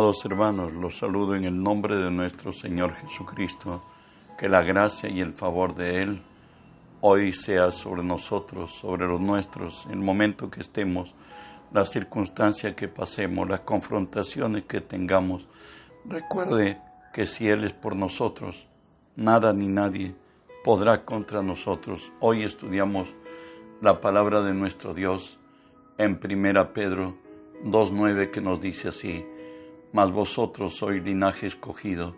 Amados 0.00 0.24
hermanos, 0.24 0.72
los 0.72 0.96
saludo 0.96 1.36
en 1.36 1.44
el 1.44 1.62
nombre 1.62 1.94
de 1.94 2.10
nuestro 2.10 2.54
Señor 2.54 2.94
Jesucristo, 2.94 3.82
que 4.38 4.48
la 4.48 4.62
gracia 4.62 5.10
y 5.10 5.20
el 5.20 5.34
favor 5.34 5.74
de 5.74 6.02
Él 6.02 6.22
hoy 7.02 7.34
sea 7.34 7.70
sobre 7.70 8.02
nosotros, 8.02 8.70
sobre 8.70 9.06
los 9.06 9.20
nuestros, 9.20 9.86
el 9.90 9.98
momento 9.98 10.50
que 10.50 10.62
estemos, 10.62 11.14
la 11.70 11.84
circunstancia 11.84 12.74
que 12.74 12.88
pasemos, 12.88 13.46
las 13.46 13.60
confrontaciones 13.60 14.62
que 14.62 14.80
tengamos. 14.80 15.46
Recuerde 16.06 16.80
que 17.12 17.26
si 17.26 17.50
Él 17.50 17.64
es 17.64 17.74
por 17.74 17.94
nosotros, 17.94 18.68
nada 19.16 19.52
ni 19.52 19.68
nadie 19.68 20.14
podrá 20.64 21.04
contra 21.04 21.42
nosotros. 21.42 22.10
Hoy 22.20 22.42
estudiamos 22.42 23.08
la 23.82 24.00
palabra 24.00 24.40
de 24.40 24.54
nuestro 24.54 24.94
Dios 24.94 25.38
en 25.98 26.18
Primera 26.18 26.72
Pedro 26.72 27.18
2.9 27.66 28.30
que 28.30 28.40
nos 28.40 28.62
dice 28.62 28.88
así, 28.88 29.26
mas 29.92 30.10
vosotros 30.10 30.76
sois 30.76 31.02
linaje 31.02 31.46
escogido, 31.46 32.14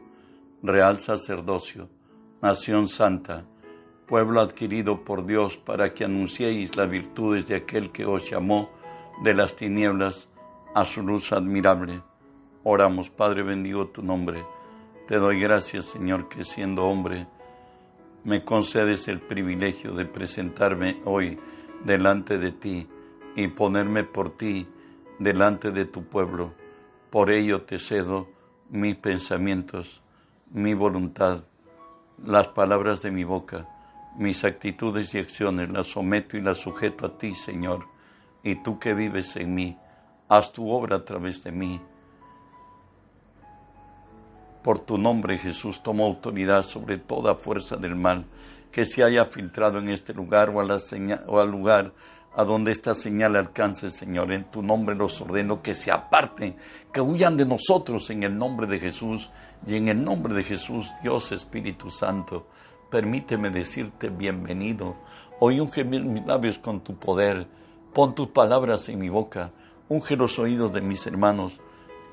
real 0.63 1.01
sacerdocio, 1.01 1.89
nación 2.41 2.89
santa, 2.89 3.45
pueblo 4.07 4.41
adquirido 4.41 5.05
por 5.05 5.25
Dios 5.25 5.57
para 5.57 5.95
que 5.95 6.05
anunciéis 6.05 6.77
las 6.77 6.91
virtudes 6.91 7.47
de 7.47 7.57
aquel 7.57 7.91
que 7.91 8.05
os 8.05 8.29
llamó 8.29 8.71
de 9.23 9.35
las 9.35 9.57
tinieblas 9.57 10.29
a 10.75 10.85
su 10.85 11.03
luz 11.03 11.33
admirable. 11.33 12.03
Oramos, 12.65 13.11
Padre, 13.11 13.43
bendigo 13.43 13.89
tu 13.89 14.03
nombre. 14.03 14.45
Te 15.07 15.17
doy 15.17 15.41
gracias, 15.41 15.87
Señor, 15.87 16.29
que 16.29 16.45
siendo 16.45 16.85
hombre, 16.85 17.27
me 18.25 18.45
concedes 18.45 19.09
el 19.09 19.21
privilegio 19.21 19.93
de 19.93 20.05
presentarme 20.05 21.01
hoy 21.05 21.39
delante 21.85 22.39
de 22.39 22.53
ti 22.53 22.87
y 23.35 23.49
ponerme 23.49 24.05
por 24.05 24.31
ti 24.31 24.69
delante 25.19 25.73
de 25.73 25.87
tu 25.87 26.05
pueblo. 26.05 26.55
Por 27.13 27.29
ello 27.29 27.61
te 27.61 27.79
cedo 27.79 28.27
mis 28.71 28.97
pensamientos, 28.97 30.01
mi 30.51 30.73
voluntad, 30.73 31.43
las 32.25 32.49
palabras 32.49 33.03
de 33.03 33.11
mi 33.11 33.23
boca, 33.23 33.69
mis 34.17 34.45
actitudes 34.45 35.15
y 35.15 35.19
acciones, 35.19 35.71
las 35.71 35.89
someto 35.89 36.39
y 36.39 36.41
las 36.41 36.57
sujeto 36.57 37.05
a 37.05 37.19
ti, 37.19 37.35
Señor. 37.35 37.87
Y 38.43 38.63
tú 38.63 38.79
que 38.79 38.95
vives 38.95 39.37
en 39.37 39.55
mí, 39.55 39.77
haz 40.27 40.55
tu 40.55 40.71
obra 40.71 40.97
a 40.97 41.05
través 41.05 41.45
de 41.45 41.53
mí. 41.53 41.83
Por 44.63 44.79
tu 44.79 44.97
nombre, 44.97 45.37
Jesús, 45.37 45.83
tomo 45.83 46.07
autoridad 46.07 46.63
sobre 46.63 46.97
toda 46.97 47.35
fuerza 47.35 47.77
del 47.77 47.95
mal 47.95 48.25
que 48.71 48.87
se 48.87 49.05
haya 49.05 49.27
filtrado 49.27 49.81
en 49.81 49.91
este 49.91 50.15
lugar 50.15 50.49
o, 50.49 50.63
o 50.63 51.41
al 51.41 51.51
lugar 51.51 51.93
a 52.35 52.45
donde 52.45 52.73
esta 52.73 52.95
señal 52.95 53.37
alcance, 53.37 53.91
Señor. 53.91 54.33
En 54.33 54.45
tu 54.45 54.63
nombre 54.63 54.95
los 54.95 55.21
ordeno 55.21 55.63
que 55.63 55.75
se 55.75 55.91
aparten, 55.91 56.57
que 56.93 57.01
huyan 57.01 57.37
de 57.37 57.45
nosotros 57.45 58.09
en 58.11 58.23
el 58.23 58.37
nombre 58.37 58.67
de 58.67 58.79
Jesús. 58.79 59.31
Y 59.67 59.77
en 59.77 59.89
el 59.89 60.03
nombre 60.03 60.35
de 60.35 60.43
Jesús, 60.43 60.91
Dios 61.03 61.31
Espíritu 61.31 61.91
Santo, 61.91 62.49
permíteme 62.91 63.51
decirte 63.51 64.09
bienvenido. 64.09 64.97
Hoy 65.41 65.61
unge 65.61 65.85
mis 65.85 66.25
labios 66.27 66.59
con 66.59 66.81
tu 66.81 66.97
poder. 66.97 67.47
Pon 67.93 68.15
tus 68.15 68.29
palabras 68.29 68.89
en 68.89 68.99
mi 68.99 69.09
boca. 69.09 69.53
Unge 69.89 70.17
los 70.17 70.39
oídos 70.39 70.73
de 70.73 70.81
mis 70.81 71.07
hermanos. 71.07 71.61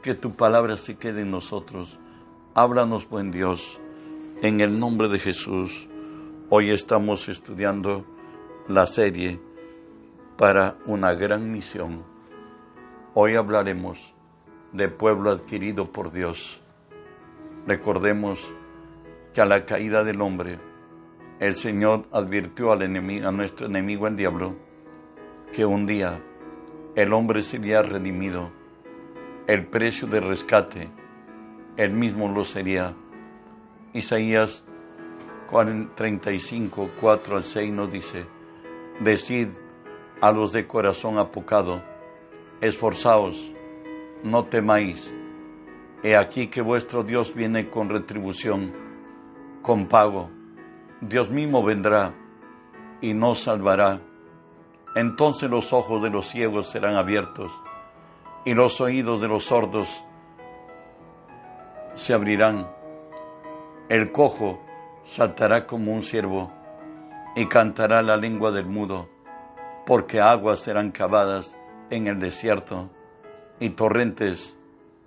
Que 0.04 0.16
tu 0.16 0.36
palabra 0.36 0.78
se 0.78 0.98
quede 0.98 1.22
en 1.22 1.32
nosotros. 1.32 1.98
Háblanos, 2.56 3.08
buen 3.08 3.32
Dios. 3.32 3.80
En 4.42 4.62
el 4.62 4.80
nombre 4.80 5.08
de 5.08 5.20
Jesús. 5.20 5.88
Hoy 6.50 6.72
estamos 6.72 7.30
estudiando 7.30 8.06
la 8.68 8.86
serie 8.86 9.40
para 10.40 10.78
una 10.86 11.16
gran 11.16 11.52
misión. 11.52 12.02
Hoy 13.14 13.36
hablaremos 13.36 14.14
de 14.72 14.88
pueblo 14.88 15.32
adquirido 15.32 15.92
por 15.92 16.14
Dios. 16.14 16.62
Recordemos 17.68 18.50
que 19.34 19.42
a 19.42 19.46
la 19.46 19.66
caída 19.66 20.06
del 20.06 20.22
hombre, 20.22 20.58
el 21.42 21.56
Señor 21.56 22.06
advirtió 22.14 22.72
a 22.72 22.78
nuestro 23.34 23.66
enemigo 23.66 24.08
el 24.08 24.16
diablo, 24.16 24.56
que 25.52 25.66
un 25.66 25.86
día 25.86 26.24
el 26.96 27.12
hombre 27.12 27.44
sería 27.44 27.82
redimido, 27.82 28.50
el 29.46 29.66
precio 29.66 30.08
de 30.08 30.22
rescate, 30.22 30.90
él 31.76 31.92
mismo 31.92 32.30
lo 32.30 32.46
sería. 32.46 32.96
Isaías 33.92 34.64
35, 35.96 36.92
4 36.98 37.36
al 37.36 37.44
6 37.44 37.74
nos 37.74 37.92
dice, 37.92 38.26
Decid, 39.02 39.50
a 40.22 40.32
los 40.32 40.52
de 40.52 40.68
corazón 40.68 41.18
apocado, 41.18 41.82
esforzaos, 42.62 43.54
no 44.24 44.46
temáis. 44.46 45.12
He 46.04 46.16
aquí 46.16 46.48
que 46.48 46.62
vuestro 46.62 47.04
Dios 47.04 47.34
viene 47.34 47.70
con 47.70 47.90
retribución, 47.90 48.74
con 49.62 49.88
pago. 49.88 50.30
Dios 51.02 51.30
mismo 51.30 51.64
vendrá 51.64 52.14
y 53.02 53.14
nos 53.14 53.40
salvará. 53.40 54.02
Entonces 54.96 55.50
los 55.50 55.72
ojos 55.72 56.02
de 56.04 56.10
los 56.10 56.28
ciegos 56.28 56.68
serán 56.68 56.96
abiertos 56.96 57.52
y 58.44 58.54
los 58.54 58.82
oídos 58.82 59.22
de 59.22 59.28
los 59.28 59.46
sordos 59.46 60.04
se 61.96 62.14
abrirán. 62.14 62.68
El 63.88 64.12
cojo 64.12 64.62
saltará 65.04 65.66
como 65.66 65.94
un 65.94 66.04
ciervo 66.04 66.52
y 67.36 67.46
cantará 67.46 68.02
la 68.02 68.18
lengua 68.18 68.52
del 68.52 68.66
mudo 68.66 69.08
porque 69.90 70.22
aguas 70.22 70.60
serán 70.60 70.92
cavadas 70.92 71.56
en 71.90 72.06
el 72.06 72.20
desierto 72.20 72.92
y 73.60 73.72
torrentes 73.72 74.56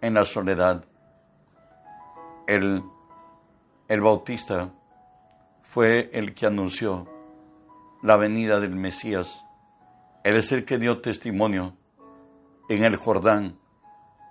en 0.00 0.14
la 0.14 0.24
soledad. 0.24 0.84
El, 2.48 2.82
el 3.86 4.00
bautista 4.00 4.72
fue 5.60 6.10
el 6.12 6.34
que 6.34 6.46
anunció 6.46 7.08
la 8.02 8.16
venida 8.16 8.58
del 8.58 8.74
Mesías. 8.74 9.44
Él 10.24 10.34
es 10.34 10.50
el 10.50 10.64
que 10.64 10.78
dio 10.78 11.00
testimonio 11.00 11.76
en 12.68 12.82
el 12.82 12.96
Jordán. 12.96 13.60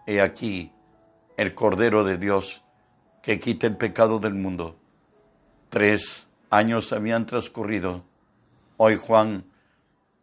He 0.06 0.19
aquí 0.19 0.73
el 1.38 1.56
Cordero 1.56 2.03
de 2.03 2.17
Dios 2.17 2.61
que 3.23 3.40
quita 3.40 3.67
el 3.67 3.78
pecado 3.78 4.19
del 4.19 4.34
mundo. 4.34 4.75
Tres 5.69 6.28
años 6.50 6.91
habían 6.91 7.25
transcurrido. 7.25 8.03
Hoy 8.75 8.97
Juan 8.97 9.45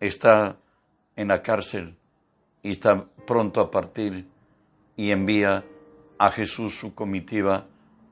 está 0.01 0.57
en 1.17 1.29
la 1.29 1.43
cárcel 1.43 1.97
y 2.63 2.73
está 2.73 3.07
pronto 3.27 3.61
a 3.61 3.71
partir 3.71 4.27
y 4.97 5.11
envía 5.11 5.65
a 6.19 6.31
Jesús 6.31 6.75
su 6.75 6.95
comitiva 6.95 7.67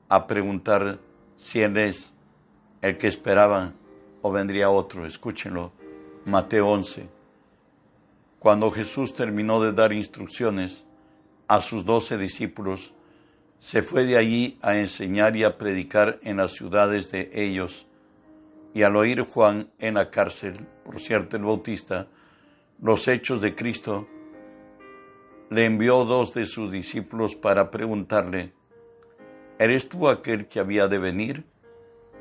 a 0.09 0.27
preguntar 0.27 0.99
si 1.37 1.61
Él 1.61 1.77
es 1.77 2.13
el 2.83 2.97
que 2.99 3.09
esperaban 3.09 3.75
o 4.23 4.31
vendría 4.31 4.71
otro. 4.71 5.07
Escúchenlo, 5.07 5.73
Mateo 6.25 6.69
11. 6.69 7.09
Cuando 8.39 8.71
Jesús 8.71 9.15
terminó 9.15 9.61
de 9.61 9.73
dar 9.73 9.93
instrucciones 9.93 10.85
a 11.49 11.61
sus 11.61 11.85
doce 11.85 12.17
discípulos, 12.17 12.93
se 13.59 13.83
fue 13.83 14.05
de 14.05 14.17
allí 14.17 14.59
a 14.63 14.77
enseñar 14.77 15.37
y 15.37 15.45
a 15.45 15.57
predicar 15.59 16.19
en 16.23 16.37
las 16.37 16.53
ciudades 16.53 17.11
de 17.11 17.31
ellos 17.33 17.87
y 18.77 18.83
al 18.83 18.95
oír 18.95 19.23
Juan 19.23 19.71
en 19.79 19.95
la 19.95 20.11
cárcel, 20.11 20.67
por 20.85 21.01
cierto 21.01 21.39
el 21.39 21.45
Bautista, 21.45 22.09
los 22.79 23.09
hechos 23.09 23.41
de 23.41 23.55
Cristo, 23.55 24.07
le 25.49 25.65
envió 25.65 26.05
dos 26.05 26.35
de 26.35 26.45
sus 26.45 26.71
discípulos 26.71 27.35
para 27.35 27.71
preguntarle, 27.71 28.53
¿eres 29.59 29.89
tú 29.89 30.11
aquel 30.11 30.47
que 30.47 30.61
había 30.61 30.89
de 30.89 30.99
venir 30.99 31.47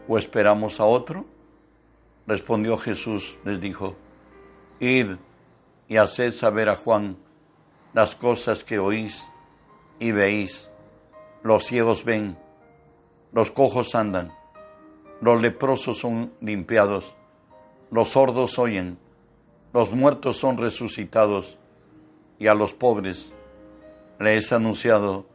o 0.07 0.17
esperamos 0.17 0.79
a 0.79 0.85
otro? 0.85 1.25
Respondió 2.25 2.77
Jesús, 2.77 3.37
les 3.43 3.59
dijo, 3.59 3.97
Id 4.79 5.17
y 5.89 5.97
haced 5.97 6.31
saber 6.31 6.69
a 6.69 6.77
Juan 6.77 7.17
las 7.93 8.15
cosas 8.15 8.63
que 8.63 8.79
oís 8.79 9.27
y 9.99 10.13
veis. 10.13 10.71
Los 11.43 11.65
ciegos 11.65 12.05
ven, 12.05 12.37
los 13.33 13.51
cojos 13.51 13.93
andan 13.93 14.31
los 15.21 15.41
leprosos 15.41 15.97
son 15.97 16.33
limpiados, 16.41 17.15
los 17.91 18.09
sordos 18.09 18.59
oyen, 18.59 18.97
los 19.73 19.93
muertos 19.93 20.37
son 20.37 20.57
resucitados, 20.57 21.57
y 22.37 22.47
a 22.47 22.53
los 22.53 22.73
pobres 22.73 23.33
les 24.19 24.51
ha 24.51 24.57
anunciado 24.57 25.25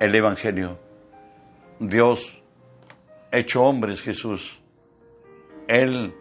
el 0.00 0.14
Evangelio. 0.14 0.78
Dios, 1.78 2.42
hecho 3.32 3.64
hombre 3.64 3.92
es 3.92 4.02
Jesús, 4.02 4.60
Él 5.66 6.14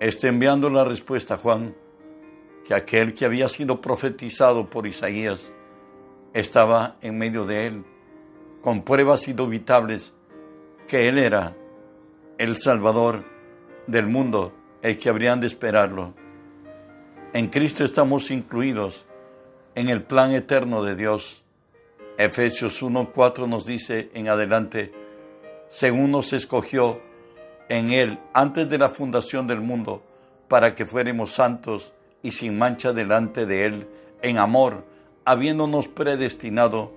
está 0.00 0.28
enviando 0.28 0.68
la 0.68 0.84
respuesta 0.84 1.34
a 1.34 1.38
Juan, 1.38 1.76
que 2.64 2.74
aquel 2.74 3.14
que 3.14 3.24
había 3.24 3.48
sido 3.48 3.80
profetizado 3.80 4.68
por 4.68 4.86
Isaías 4.86 5.52
estaba 6.32 6.96
en 7.00 7.18
medio 7.18 7.44
de 7.44 7.66
él, 7.66 7.84
con 8.60 8.82
pruebas 8.82 9.28
indubitables 9.28 10.12
que 10.92 11.08
Él 11.08 11.16
era 11.16 11.56
el 12.36 12.58
Salvador 12.58 13.24
del 13.86 14.06
mundo, 14.08 14.52
el 14.82 14.98
que 14.98 15.08
habrían 15.08 15.40
de 15.40 15.46
esperarlo. 15.46 16.12
En 17.32 17.48
Cristo 17.48 17.82
estamos 17.82 18.30
incluidos 18.30 19.06
en 19.74 19.88
el 19.88 20.02
plan 20.02 20.32
eterno 20.32 20.84
de 20.84 20.94
Dios. 20.94 21.44
Efesios 22.18 22.82
1.4 22.82 23.48
nos 23.48 23.64
dice 23.64 24.10
en 24.12 24.28
adelante, 24.28 24.92
según 25.68 26.10
nos 26.10 26.34
escogió 26.34 27.00
en 27.70 27.92
Él 27.92 28.18
antes 28.34 28.68
de 28.68 28.76
la 28.76 28.90
fundación 28.90 29.46
del 29.46 29.62
mundo, 29.62 30.02
para 30.46 30.74
que 30.74 30.84
fuéramos 30.84 31.30
santos 31.30 31.94
y 32.22 32.32
sin 32.32 32.58
mancha 32.58 32.92
delante 32.92 33.46
de 33.46 33.64
Él, 33.64 33.88
en 34.20 34.36
amor, 34.36 34.84
habiéndonos 35.24 35.88
predestinado 35.88 36.92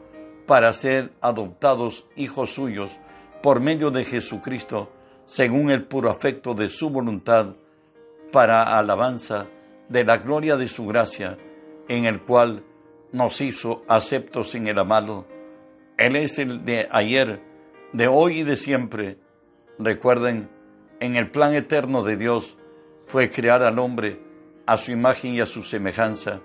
para 0.46 0.74
ser 0.74 1.14
adoptados 1.22 2.06
hijos 2.18 2.54
suyos 2.54 3.00
por 3.46 3.60
medio 3.60 3.92
de 3.92 4.04
Jesucristo, 4.04 4.90
según 5.28 5.70
el 5.70 5.84
puro 5.84 6.10
afecto 6.10 6.56
de 6.56 6.68
su 6.68 6.90
voluntad, 6.90 7.56
para 8.32 8.76
alabanza 8.76 9.46
de 9.88 10.04
la 10.04 10.18
gloria 10.18 10.58
de 10.58 10.68
su 10.68 10.88
gracia, 10.88 11.38
en 11.88 12.06
el 12.06 12.24
cual 12.24 12.64
nos 13.12 13.42
hizo 13.42 13.84
aceptos 13.88 14.56
en 14.56 14.68
el 14.68 14.80
amado. 14.80 15.28
Él 15.96 16.16
es 16.16 16.40
el 16.40 16.66
de 16.66 16.88
ayer, 16.90 17.40
de 17.94 18.08
hoy 18.08 18.40
y 18.40 18.44
de 18.44 18.58
siempre. 18.58 19.20
Recuerden, 19.78 20.50
en 21.00 21.16
el 21.16 21.30
plan 21.30 21.54
eterno 21.54 22.02
de 22.02 22.18
Dios 22.18 22.58
fue 23.06 23.30
crear 23.30 23.62
al 23.62 23.78
hombre 23.78 24.20
a 24.66 24.76
su 24.78 24.92
imagen 24.92 25.36
y 25.36 25.42
a 25.42 25.46
su 25.46 25.62
semejanza, 25.62 26.42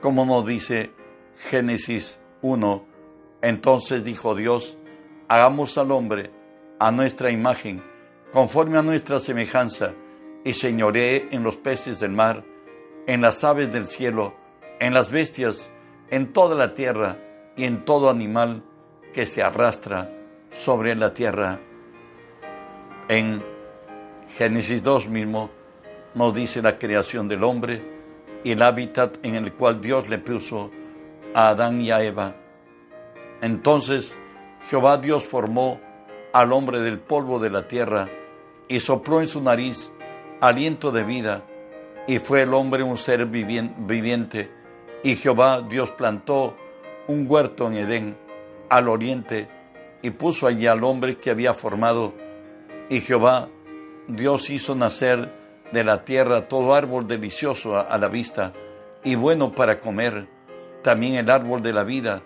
como 0.00 0.24
nos 0.24 0.46
dice 0.46 0.92
Génesis 1.34 2.20
1. 2.42 2.86
Entonces 3.42 4.04
dijo 4.04 4.36
Dios, 4.36 4.78
hagamos 5.26 5.76
al 5.76 5.90
hombre 5.90 6.35
a 6.78 6.90
nuestra 6.90 7.30
imagen, 7.30 7.82
conforme 8.32 8.78
a 8.78 8.82
nuestra 8.82 9.18
semejanza, 9.18 9.92
y 10.44 10.54
señoree 10.54 11.28
en 11.32 11.42
los 11.42 11.56
peces 11.56 11.98
del 11.98 12.12
mar, 12.12 12.44
en 13.06 13.20
las 13.20 13.42
aves 13.42 13.72
del 13.72 13.84
cielo, 13.84 14.34
en 14.78 14.94
las 14.94 15.10
bestias, 15.10 15.70
en 16.10 16.32
toda 16.32 16.54
la 16.54 16.72
tierra 16.72 17.18
y 17.56 17.64
en 17.64 17.84
todo 17.84 18.10
animal 18.10 18.62
que 19.12 19.26
se 19.26 19.42
arrastra 19.42 20.10
sobre 20.50 20.94
la 20.94 21.12
tierra. 21.14 21.58
En 23.08 23.42
Génesis 24.36 24.82
2 24.82 25.08
mismo 25.08 25.50
nos 26.14 26.34
dice 26.34 26.62
la 26.62 26.78
creación 26.78 27.28
del 27.28 27.42
hombre 27.42 27.82
y 28.44 28.52
el 28.52 28.62
hábitat 28.62 29.18
en 29.24 29.34
el 29.34 29.52
cual 29.52 29.80
Dios 29.80 30.08
le 30.08 30.18
puso 30.18 30.70
a 31.34 31.48
Adán 31.48 31.80
y 31.80 31.90
a 31.90 32.02
Eva. 32.02 32.36
Entonces 33.40 34.18
Jehová 34.68 34.98
Dios 34.98 35.26
formó 35.26 35.80
al 36.36 36.52
hombre 36.52 36.80
del 36.80 36.98
polvo 36.98 37.38
de 37.38 37.48
la 37.48 37.66
tierra 37.66 38.10
y 38.68 38.80
sopló 38.80 39.22
en 39.22 39.26
su 39.26 39.40
nariz 39.40 39.90
aliento 40.42 40.92
de 40.92 41.02
vida 41.02 41.42
y 42.06 42.18
fue 42.18 42.42
el 42.42 42.52
hombre 42.52 42.82
un 42.82 42.98
ser 42.98 43.24
viviente 43.24 44.50
y 45.02 45.16
Jehová 45.16 45.62
Dios 45.62 45.92
plantó 45.92 46.54
un 47.06 47.24
huerto 47.26 47.68
en 47.68 47.76
Edén 47.78 48.18
al 48.68 48.90
oriente 48.90 49.48
y 50.02 50.10
puso 50.10 50.46
allí 50.46 50.66
al 50.66 50.84
hombre 50.84 51.16
que 51.16 51.30
había 51.30 51.54
formado. 51.54 52.12
Y 52.90 53.00
Jehová 53.00 53.48
Dios 54.06 54.50
hizo 54.50 54.74
nacer 54.74 55.32
de 55.72 55.84
la 55.84 56.04
tierra 56.04 56.48
todo 56.48 56.74
árbol 56.74 57.08
delicioso 57.08 57.78
a, 57.78 57.96
la 57.96 58.08
vista 58.08 58.52
y 59.02 59.14
bueno 59.14 59.54
para 59.54 59.80
comer, 59.80 60.28
también 60.82 61.14
el 61.14 61.30
árbol 61.30 61.62
de 61.62 61.72
la 61.72 61.82
vida 61.82 62.20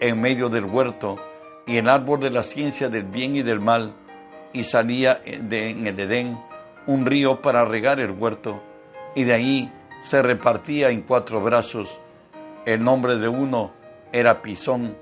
en 0.00 0.20
medio 0.20 0.48
del 0.48 0.64
huerto 0.64 1.16
y 1.66 1.76
el 1.76 1.88
árbol 1.88 2.20
de 2.20 2.30
la 2.30 2.42
ciencia 2.42 2.88
del 2.88 3.04
bien 3.04 3.36
y 3.36 3.42
del 3.42 3.60
mal. 3.60 3.94
Y 4.52 4.64
salía 4.64 5.14
de, 5.24 5.70
en 5.70 5.86
el 5.86 5.98
Edén 5.98 6.38
un 6.86 7.06
río 7.06 7.40
para 7.40 7.64
regar 7.64 8.00
el 8.00 8.10
huerto 8.10 8.62
y 9.14 9.24
de 9.24 9.32
ahí 9.32 9.72
se 10.02 10.20
repartía 10.20 10.90
en 10.90 11.02
cuatro 11.02 11.40
brazos 11.40 12.00
el 12.64 12.84
nombre 12.84 13.16
de 13.16 13.28
uno 13.28 13.72
era 14.12 14.40
Pisón. 14.40 14.96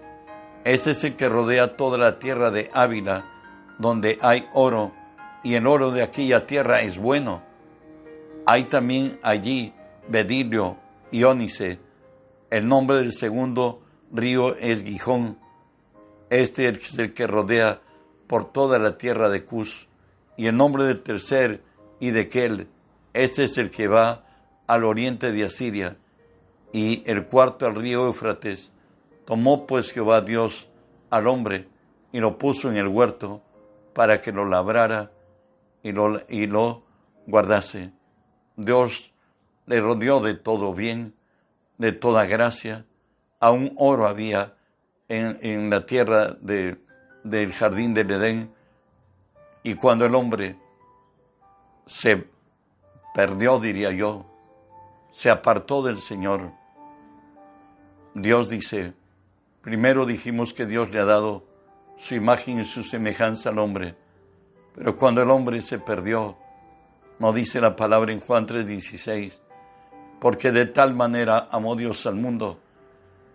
Ese 0.64 0.92
es 0.92 1.04
el 1.04 1.16
que 1.16 1.28
rodea 1.28 1.76
toda 1.76 1.98
la 1.98 2.18
tierra 2.18 2.50
de 2.50 2.70
Ávila, 2.72 3.26
donde 3.78 4.18
hay 4.22 4.48
oro, 4.54 4.92
y 5.42 5.54
el 5.54 5.66
oro 5.66 5.90
de 5.90 6.02
aquella 6.02 6.46
tierra 6.46 6.80
es 6.80 6.98
bueno. 6.98 7.42
Hay 8.46 8.64
también 8.64 9.18
allí 9.22 9.74
Bedilio 10.08 10.76
y 11.10 11.24
Ónice. 11.24 11.78
El 12.48 12.66
nombre 12.66 12.96
del 12.96 13.12
segundo 13.12 13.82
río 14.10 14.56
es 14.56 14.82
Gijón. 14.84 15.38
Este 16.30 16.68
es 16.68 16.96
el 16.96 17.12
que 17.12 17.26
rodea 17.26 17.80
por 18.28 18.52
toda 18.52 18.78
la 18.78 18.96
tierra 18.96 19.28
de 19.28 19.44
Cus. 19.44 19.88
Y 20.36 20.46
el 20.46 20.56
nombre 20.56 20.84
del 20.84 21.02
tercer 21.02 21.62
y 21.98 22.12
de 22.12 22.28
Kel, 22.28 22.68
este 23.12 23.44
es 23.44 23.58
el 23.58 23.70
que 23.70 23.88
va 23.88 24.24
al 24.68 24.84
oriente 24.84 25.32
de 25.32 25.44
Asiria 25.44 25.96
y 26.72 27.02
el 27.04 27.26
cuarto 27.26 27.66
al 27.66 27.74
río 27.74 28.06
Éufrates. 28.06 28.70
Tomó 29.26 29.66
pues 29.66 29.92
Jehová 29.92 30.20
Dios 30.20 30.68
al 31.10 31.26
hombre 31.26 31.68
y 32.12 32.20
lo 32.20 32.38
puso 32.38 32.70
en 32.70 32.76
el 32.76 32.86
huerto 32.86 33.42
para 33.92 34.20
que 34.20 34.32
lo 34.32 34.44
labrara 34.44 35.10
y 35.82 35.90
lo, 35.90 36.22
y 36.28 36.46
lo 36.46 36.84
guardase. 37.26 37.92
Dios 38.56 39.12
le 39.66 39.80
rodeó 39.80 40.20
de 40.20 40.34
todo 40.34 40.72
bien, 40.74 41.14
de 41.78 41.92
toda 41.92 42.26
gracia. 42.26 42.86
Aún 43.40 43.72
oro 43.76 44.06
había 44.06 44.54
en, 45.10 45.70
la 45.70 45.84
tierra 45.84 46.36
de, 46.40 46.78
del 47.24 47.52
jardín 47.52 47.94
del 47.94 48.10
Edén. 48.10 48.54
Y 49.62 49.74
cuando 49.74 50.06
el 50.06 50.14
hombre 50.14 50.56
se 51.84 52.26
perdió, 53.12 53.58
diría 53.58 53.90
yo, 53.90 54.26
se 55.10 55.28
apartó 55.28 55.82
del 55.82 56.00
Señor, 56.00 56.52
Dios 58.14 58.48
dice, 58.48 58.94
primero 59.60 60.06
dijimos 60.06 60.54
que 60.54 60.66
Dios 60.66 60.90
le 60.90 61.00
ha 61.00 61.04
dado 61.04 61.44
su 61.96 62.14
imagen 62.14 62.60
y 62.60 62.64
su 62.64 62.82
semejanza 62.82 63.50
al 63.50 63.58
hombre, 63.58 63.96
pero 64.74 64.96
cuando 64.96 65.22
el 65.22 65.30
hombre 65.30 65.60
se 65.60 65.78
perdió, 65.78 66.36
no 67.18 67.32
dice 67.32 67.60
la 67.60 67.76
palabra 67.76 68.12
en 68.12 68.20
Juan 68.20 68.46
3:16, 68.46 69.40
porque 70.20 70.52
de 70.52 70.66
tal 70.66 70.94
manera 70.94 71.48
amó 71.50 71.76
Dios 71.76 72.06
al 72.06 72.14
mundo, 72.14 72.60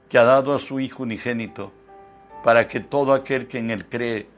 que 0.10 0.18
ha 0.18 0.24
dado 0.24 0.54
a 0.54 0.60
su 0.60 0.80
Hijo 0.80 1.04
unigénito, 1.04 1.72
para 2.44 2.68
que 2.68 2.80
todo 2.80 3.13
aquel 3.13 3.48
que 3.48 3.60
en 3.60 3.72
él 3.72 3.88
cree 3.88 4.30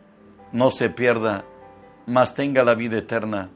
no 0.51 0.69
se 0.69 0.89
pierda, 0.89 1.45
mas 2.05 2.33
tenga 2.33 2.63
la 2.63 2.75
vida 2.75 2.97
eterna. 2.97 3.49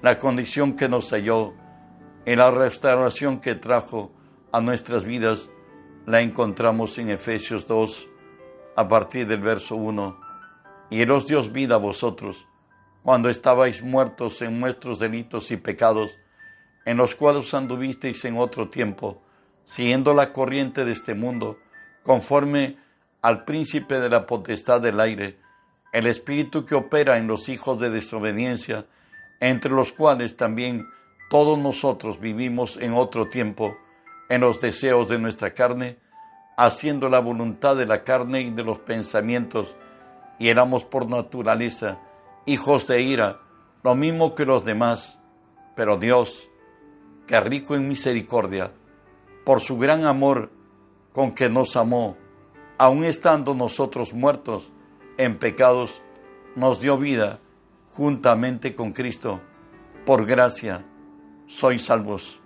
La 0.00 0.18
condición 0.18 0.74
que 0.74 0.88
nos 0.88 1.10
halló 1.10 1.52
en 2.24 2.38
la 2.38 2.50
restauración 2.50 3.40
que 3.40 3.54
trajo 3.54 4.10
a 4.52 4.60
nuestras 4.60 5.04
vidas 5.04 5.50
la 6.06 6.20
encontramos 6.20 6.98
en 6.98 7.10
Efesios 7.10 7.66
2, 7.66 8.08
a 8.76 8.88
partir 8.88 9.26
del 9.26 9.40
verso 9.40 9.76
1. 9.76 10.18
Y 10.90 11.00
Él 11.00 11.10
os 11.10 11.26
dio 11.26 11.42
vida 11.42 11.76
a 11.76 11.78
vosotros, 11.78 12.46
cuando 13.02 13.28
estabais 13.28 13.82
muertos 13.82 14.42
en 14.42 14.60
nuestros 14.60 14.98
delitos 14.98 15.50
y 15.50 15.56
pecados, 15.56 16.18
en 16.84 16.96
los 16.96 17.14
cuales 17.14 17.52
anduvisteis 17.54 18.24
en 18.24 18.36
otro 18.38 18.68
tiempo, 18.68 19.22
siguiendo 19.64 20.14
la 20.14 20.32
corriente 20.32 20.84
de 20.84 20.92
este 20.92 21.14
mundo, 21.14 21.58
conforme 22.02 22.76
al 23.20 23.44
príncipe 23.44 24.00
de 24.00 24.08
la 24.08 24.26
potestad 24.26 24.80
del 24.80 25.00
aire, 25.00 25.38
el 25.92 26.06
espíritu 26.06 26.64
que 26.64 26.74
opera 26.74 27.18
en 27.18 27.26
los 27.26 27.48
hijos 27.48 27.78
de 27.78 27.90
desobediencia, 27.90 28.86
entre 29.40 29.72
los 29.72 29.92
cuales 29.92 30.36
también 30.36 30.86
todos 31.30 31.58
nosotros 31.58 32.20
vivimos 32.20 32.76
en 32.76 32.94
otro 32.94 33.28
tiempo, 33.28 33.76
en 34.28 34.40
los 34.40 34.60
deseos 34.60 35.08
de 35.08 35.18
nuestra 35.18 35.54
carne, 35.54 35.98
haciendo 36.56 37.08
la 37.08 37.20
voluntad 37.20 37.76
de 37.76 37.86
la 37.86 38.04
carne 38.04 38.40
y 38.40 38.50
de 38.50 38.64
los 38.64 38.78
pensamientos, 38.78 39.76
y 40.38 40.48
éramos 40.48 40.84
por 40.84 41.08
naturaleza 41.08 41.98
hijos 42.46 42.86
de 42.86 43.02
ira, 43.02 43.40
lo 43.82 43.94
mismo 43.94 44.34
que 44.34 44.46
los 44.46 44.64
demás. 44.64 45.18
Pero 45.74 45.96
Dios, 45.96 46.48
que 47.26 47.40
rico 47.40 47.74
en 47.74 47.88
misericordia, 47.88 48.72
por 49.44 49.60
su 49.60 49.78
gran 49.78 50.04
amor 50.04 50.50
con 51.12 51.32
que 51.32 51.48
nos 51.48 51.76
amó, 51.76 52.16
aun 52.78 53.04
estando 53.04 53.54
nosotros 53.54 54.12
muertos 54.12 54.72
en 55.18 55.38
pecados, 55.38 56.00
nos 56.56 56.80
dio 56.80 56.98
vida 56.98 57.40
juntamente 57.92 58.74
con 58.74 58.92
Cristo. 58.92 59.40
Por 60.06 60.26
gracia 60.26 60.84
sois 61.46 61.84
salvos. 61.84 62.40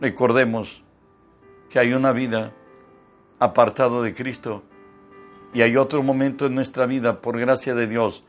Recordemos 0.00 0.84
que 1.68 1.78
hay 1.78 1.92
una 1.92 2.12
vida 2.12 2.52
apartado 3.38 4.02
de 4.02 4.14
Cristo 4.14 4.62
y 5.52 5.62
hay 5.62 5.76
otro 5.76 6.02
momento 6.02 6.46
en 6.46 6.54
nuestra 6.54 6.86
vida, 6.86 7.20
por 7.20 7.38
gracia 7.38 7.74
de 7.74 7.86
Dios, 7.86 8.24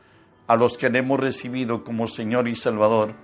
a 0.46 0.56
los 0.56 0.78
que 0.78 0.88
le 0.88 1.00
hemos 1.00 1.20
recibido 1.20 1.84
como 1.84 2.06
Señor 2.06 2.48
y 2.48 2.54
Salvador, 2.54 3.14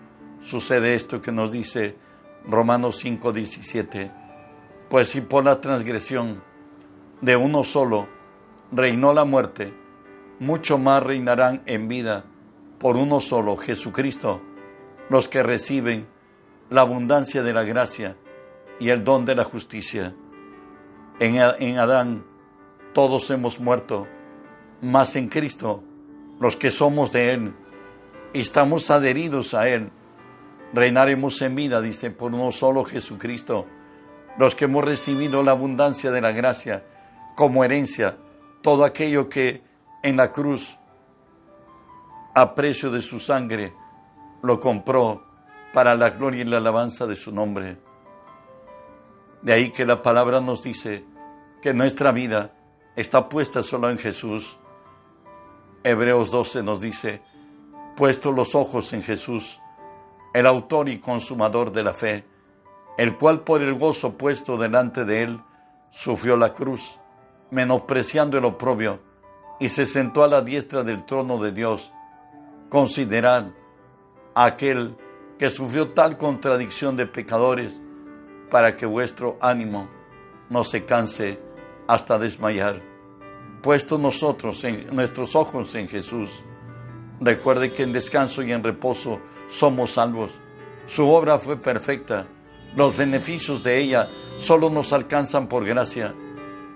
sucede 0.40 0.94
esto 0.94 1.22
que 1.22 1.32
nos 1.32 1.50
dice 1.50 1.96
Romanos 2.46 3.02
5:17. 3.02 4.23
Pues 4.94 5.08
si 5.08 5.22
por 5.22 5.42
la 5.42 5.60
transgresión 5.60 6.40
de 7.20 7.34
uno 7.34 7.64
solo 7.64 8.06
reinó 8.70 9.12
la 9.12 9.24
muerte, 9.24 9.74
mucho 10.38 10.78
más 10.78 11.02
reinarán 11.02 11.64
en 11.66 11.88
vida 11.88 12.24
por 12.78 12.96
uno 12.96 13.18
solo, 13.18 13.56
Jesucristo, 13.56 14.40
los 15.08 15.26
que 15.26 15.42
reciben 15.42 16.06
la 16.70 16.82
abundancia 16.82 17.42
de 17.42 17.52
la 17.52 17.64
gracia 17.64 18.16
y 18.78 18.90
el 18.90 19.02
don 19.02 19.24
de 19.24 19.34
la 19.34 19.42
justicia. 19.42 20.14
En, 21.18 21.76
Adán 21.76 22.24
todos 22.92 23.28
hemos 23.32 23.58
muerto, 23.58 24.06
mas 24.80 25.16
en 25.16 25.26
Cristo, 25.26 25.82
los 26.38 26.56
que 26.56 26.70
somos 26.70 27.10
de 27.10 27.32
Él, 27.32 27.52
estamos 28.32 28.92
adheridos 28.92 29.54
a 29.54 29.68
Él, 29.68 29.90
reinaremos 30.72 31.42
en 31.42 31.56
vida, 31.56 31.80
dice, 31.80 32.12
por 32.12 32.32
uno 32.32 32.52
solo 32.52 32.84
Jesucristo, 32.84 33.66
los 34.38 34.54
que 34.54 34.64
hemos 34.64 34.84
recibido 34.84 35.42
la 35.42 35.52
abundancia 35.52 36.10
de 36.10 36.20
la 36.20 36.32
gracia 36.32 36.84
como 37.34 37.64
herencia, 37.64 38.16
todo 38.62 38.84
aquello 38.84 39.28
que 39.28 39.62
en 40.02 40.16
la 40.16 40.32
cruz, 40.32 40.78
a 42.34 42.54
precio 42.54 42.90
de 42.90 43.00
su 43.00 43.20
sangre, 43.20 43.72
lo 44.42 44.60
compró 44.60 45.24
para 45.72 45.94
la 45.94 46.10
gloria 46.10 46.42
y 46.42 46.44
la 46.44 46.58
alabanza 46.58 47.06
de 47.06 47.16
su 47.16 47.32
nombre. 47.32 47.78
De 49.42 49.52
ahí 49.52 49.70
que 49.70 49.84
la 49.84 50.02
palabra 50.02 50.40
nos 50.40 50.62
dice 50.62 51.04
que 51.60 51.74
nuestra 51.74 52.12
vida 52.12 52.52
está 52.96 53.28
puesta 53.28 53.62
solo 53.62 53.90
en 53.90 53.98
Jesús. 53.98 54.58
Hebreos 55.82 56.30
12 56.30 56.62
nos 56.62 56.80
dice, 56.80 57.20
puesto 57.96 58.32
los 58.32 58.54
ojos 58.54 58.92
en 58.92 59.02
Jesús, 59.02 59.60
el 60.32 60.46
autor 60.46 60.88
y 60.88 60.98
consumador 60.98 61.72
de 61.72 61.82
la 61.82 61.92
fe, 61.92 62.24
el 62.96 63.16
cual 63.16 63.40
por 63.40 63.62
el 63.62 63.74
gozo 63.74 64.16
puesto 64.16 64.56
delante 64.56 65.04
de 65.04 65.22
él 65.22 65.40
sufrió 65.90 66.36
la 66.36 66.54
cruz, 66.54 66.98
menospreciando 67.50 68.38
el 68.38 68.44
oprobio, 68.44 69.00
y 69.60 69.68
se 69.68 69.86
sentó 69.86 70.24
a 70.24 70.28
la 70.28 70.42
diestra 70.42 70.82
del 70.82 71.04
trono 71.04 71.38
de 71.42 71.52
Dios. 71.52 71.92
Considerad 72.68 73.46
aquel 74.34 74.96
que 75.38 75.50
sufrió 75.50 75.90
tal 75.90 76.18
contradicción 76.18 76.96
de 76.96 77.06
pecadores, 77.06 77.80
para 78.50 78.76
que 78.76 78.86
vuestro 78.86 79.36
ánimo 79.40 79.88
no 80.48 80.64
se 80.64 80.84
canse 80.84 81.40
hasta 81.86 82.18
desmayar. 82.18 82.82
Puesto 83.62 83.98
nosotros 83.98 84.62
en 84.64 84.86
nuestros 84.94 85.34
ojos 85.34 85.74
en 85.74 85.88
Jesús, 85.88 86.44
recuerde 87.20 87.72
que 87.72 87.82
en 87.82 87.92
descanso 87.92 88.42
y 88.42 88.52
en 88.52 88.62
reposo 88.62 89.20
somos 89.48 89.92
salvos. 89.92 90.32
Su 90.86 91.08
obra 91.08 91.38
fue 91.38 91.56
perfecta. 91.56 92.26
Los 92.76 92.96
beneficios 92.96 93.62
de 93.62 93.78
ella 93.78 94.08
solo 94.36 94.68
nos 94.68 94.92
alcanzan 94.92 95.48
por 95.48 95.64
gracia. 95.64 96.14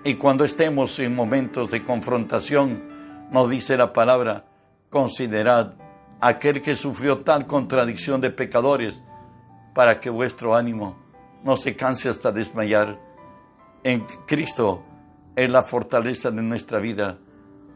Y 0.03 0.15
cuando 0.15 0.45
estemos 0.45 0.97
en 0.99 1.13
momentos 1.13 1.69
de 1.71 1.83
confrontación, 1.83 3.27
nos 3.31 3.49
dice 3.49 3.75
la 3.75 3.91
palabra, 3.91 4.45
considerad 4.89 5.73
aquel 6.21 6.61
que 6.61 6.75
sufrió 6.75 7.19
tal 7.19 7.47
contradicción 7.47 8.21
de 8.21 8.29
pecadores, 8.29 9.03
para 9.73 9.99
que 9.99 10.09
vuestro 10.09 10.55
ánimo 10.55 10.97
no 11.43 11.57
se 11.57 11.75
canse 11.75 12.09
hasta 12.09 12.31
desmayar. 12.31 12.99
En 13.83 14.05
Cristo 14.25 14.83
es 15.35 15.49
la 15.49 15.63
fortaleza 15.63 16.31
de 16.31 16.41
nuestra 16.41 16.79
vida, 16.79 17.17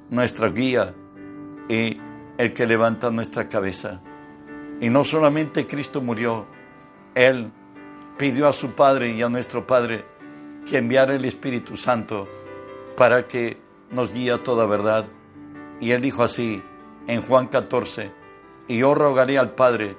nuestra 0.09 0.49
guía 0.49 0.93
y 1.69 1.97
el 2.37 2.53
que 2.53 2.65
levanta 2.65 3.11
nuestra 3.11 3.47
cabeza. 3.47 4.01
Y 4.81 4.89
no 4.89 5.03
solamente 5.03 5.67
Cristo 5.67 6.01
murió, 6.01 6.47
Él 7.15 7.51
pidió 8.17 8.47
a 8.47 8.53
su 8.53 8.71
Padre 8.71 9.11
y 9.11 9.21
a 9.21 9.29
nuestro 9.29 9.65
Padre 9.65 10.05
que 10.69 10.77
enviara 10.77 11.15
el 11.15 11.25
Espíritu 11.25 11.75
Santo 11.75 12.27
para 12.95 13.27
que 13.27 13.57
nos 13.89 14.13
guíe 14.13 14.31
a 14.31 14.43
toda 14.43 14.65
verdad. 14.65 15.05
Y 15.79 15.91
Él 15.91 16.01
dijo 16.01 16.23
así 16.23 16.63
en 17.07 17.21
Juan 17.21 17.47
14, 17.47 18.11
y 18.67 18.77
yo 18.77 18.95
rogaré 18.95 19.37
al 19.37 19.55
Padre 19.55 19.97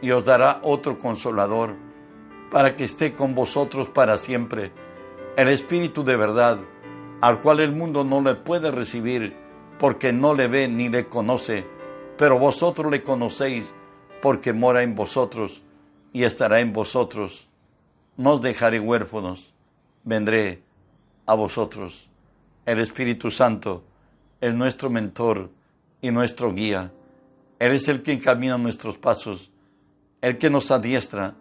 y 0.00 0.10
os 0.10 0.24
dará 0.24 0.60
otro 0.62 0.98
consolador 0.98 1.74
para 2.50 2.74
que 2.76 2.84
esté 2.84 3.14
con 3.14 3.34
vosotros 3.34 3.88
para 3.88 4.16
siempre, 4.16 4.72
el 5.36 5.48
Espíritu 5.48 6.02
de 6.02 6.16
verdad, 6.16 6.58
al 7.20 7.40
cual 7.40 7.60
el 7.60 7.72
mundo 7.72 8.04
no 8.04 8.22
le 8.22 8.34
puede 8.34 8.70
recibir 8.70 9.36
porque 9.78 10.12
no 10.12 10.34
le 10.34 10.48
ve 10.48 10.66
ni 10.66 10.88
le 10.88 11.08
conoce, 11.08 11.66
pero 12.16 12.38
vosotros 12.38 12.90
le 12.90 13.02
conocéis 13.02 13.74
porque 14.22 14.52
mora 14.52 14.82
en 14.82 14.94
vosotros 14.94 15.62
y 16.12 16.24
estará 16.24 16.60
en 16.60 16.72
vosotros. 16.72 17.48
No 18.16 18.32
os 18.32 18.40
dejaré 18.40 18.80
huérfanos, 18.80 19.52
vendré 20.04 20.62
a 21.26 21.34
vosotros. 21.34 22.08
El 22.66 22.80
Espíritu 22.80 23.30
Santo 23.30 23.84
es 24.40 24.54
nuestro 24.54 24.90
mentor 24.90 25.50
y 26.00 26.10
nuestro 26.10 26.52
guía. 26.52 26.92
Él 27.58 27.72
es 27.72 27.88
el 27.88 28.02
que 28.02 28.12
encamina 28.12 28.58
nuestros 28.58 28.96
pasos, 28.96 29.50
el 30.20 30.38
que 30.38 30.50
nos 30.50 30.70
adiestra 30.70 31.34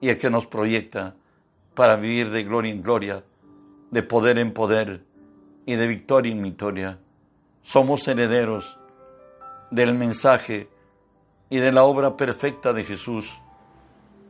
y 0.00 0.08
el 0.08 0.18
que 0.18 0.30
nos 0.30 0.46
proyecta 0.46 1.14
para 1.74 1.96
vivir 1.96 2.30
de 2.30 2.44
gloria 2.44 2.72
en 2.72 2.82
gloria, 2.82 3.24
de 3.90 4.02
poder 4.02 4.38
en 4.38 4.52
poder 4.52 5.04
y 5.66 5.74
de 5.74 5.86
victoria 5.86 6.32
en 6.32 6.42
victoria. 6.42 6.98
Somos 7.62 8.06
herederos 8.06 8.78
del 9.70 9.94
mensaje 9.94 10.68
y 11.50 11.58
de 11.58 11.72
la 11.72 11.84
obra 11.84 12.16
perfecta 12.16 12.72
de 12.72 12.84
Jesús, 12.84 13.40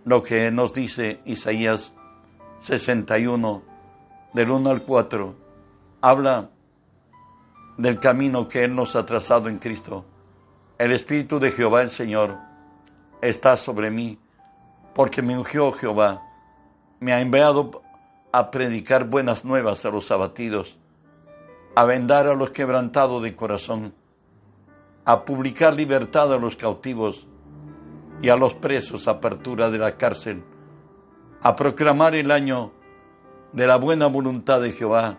lo 0.07 0.23
que 0.23 0.53
nos 0.53 0.73
dice 0.73 1.21
Isaías 1.25 1.93
61, 2.61 3.63
del 4.33 4.51
1 4.53 4.71
al 4.71 4.83
4, 4.85 5.35
habla 6.01 6.49
del 7.77 7.99
camino 7.99 8.47
que 8.47 8.63
Él 8.63 8.77
nos 8.77 8.95
ha 8.95 9.05
trazado 9.05 9.49
en 9.49 9.59
Cristo. 9.59 10.05
El 10.79 10.93
Espíritu 10.93 11.41
de 11.41 11.51
Jehová 11.51 11.83
el 11.83 11.91
Señor 11.91 12.39
está 13.21 13.57
sobre 13.57 13.91
mí 13.91 14.17
porque 14.95 15.23
me 15.23 15.37
ungió 15.37 15.73
Jehová, 15.73 16.23
me 17.01 17.13
ha 17.13 17.21
enviado 17.21 17.83
a 18.31 18.53
predicar 18.53 19.07
buenas 19.07 19.45
nuevas 19.45 19.85
a 19.87 19.91
los 19.91 20.13
abatidos, 20.13 20.79
a 21.75 21.85
vendar 21.85 22.29
a 22.29 22.35
los 22.35 22.51
quebrantados 22.51 23.25
de 23.25 23.35
corazón, 23.35 23.93
a 25.05 25.25
publicar 25.25 25.75
libertad 25.75 26.33
a 26.33 26.39
los 26.39 26.55
cautivos 26.55 27.27
y 28.23 28.29
a 28.29 28.37
los 28.37 28.55
presos 28.55 29.09
apertura 29.09 29.71
de 29.71 29.79
la 29.79 29.97
cárcel, 29.97 30.43
a 31.43 31.57
proclamar 31.57 32.15
el 32.15 32.31
año 32.31 32.73
de 33.53 33.67
la 33.67 33.77
buena 33.77 34.07
voluntad 34.07 34.61
de 34.61 34.73
Jehová, 34.73 35.19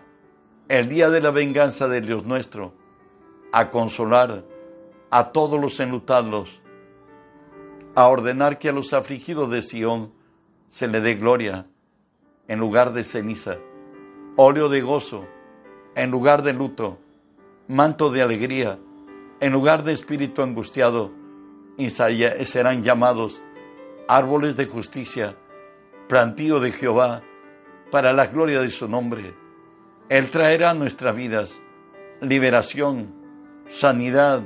el 0.68 0.88
día 0.88 1.10
de 1.10 1.20
la 1.20 1.30
venganza 1.30 1.88
de 1.88 2.00
Dios 2.00 2.24
nuestro, 2.24 2.74
a 3.52 3.70
consolar 3.70 4.44
a 5.10 5.32
todos 5.32 5.60
los 5.60 5.80
enlutados, 5.80 6.60
a 7.94 8.08
ordenar 8.08 8.58
que 8.58 8.68
a 8.68 8.72
los 8.72 8.92
afligidos 8.92 9.50
de 9.50 9.62
Sión 9.62 10.12
se 10.68 10.86
le 10.86 11.00
dé 11.00 11.14
gloria 11.14 11.66
en 12.46 12.58
lugar 12.58 12.92
de 12.92 13.04
ceniza, 13.04 13.56
óleo 14.36 14.68
de 14.68 14.82
gozo 14.82 15.26
en 15.94 16.10
lugar 16.10 16.42
de 16.42 16.52
luto, 16.52 16.98
manto 17.66 18.10
de 18.10 18.22
alegría 18.22 18.78
en 19.40 19.52
lugar 19.52 19.84
de 19.84 19.92
espíritu 19.92 20.42
angustiado, 20.42 21.12
y 21.78 21.90
serán 21.90 22.82
llamados 22.82 23.40
árboles 24.08 24.56
de 24.56 24.66
justicia, 24.66 25.36
plantío 26.08 26.58
de 26.58 26.72
Jehová, 26.72 27.22
para 27.90 28.12
la 28.12 28.26
gloria 28.26 28.60
de 28.60 28.70
su 28.70 28.88
nombre. 28.88 29.34
Él 30.08 30.30
traerá 30.30 30.70
a 30.70 30.74
nuestras 30.74 31.14
vidas 31.14 31.60
liberación, 32.20 33.14
sanidad, 33.68 34.42